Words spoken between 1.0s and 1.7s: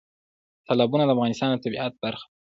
د افغانستان د